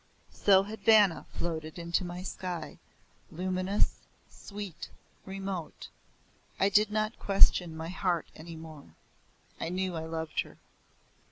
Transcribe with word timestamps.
So 0.33 0.63
had 0.63 0.79
Vanna 0.79 1.27
floated 1.31 1.77
into 1.77 2.03
my 2.03 2.23
sky, 2.23 2.79
luminous, 3.29 3.99
sweet, 4.31 4.89
remote. 5.27 5.89
I 6.59 6.69
did 6.69 6.89
not 6.89 7.19
question 7.19 7.77
my 7.77 7.89
heart 7.89 8.25
any 8.35 8.55
more. 8.55 8.95
I 9.59 9.69
knew 9.69 9.95
I 9.95 10.05
loved 10.05 10.39
her. 10.39 10.57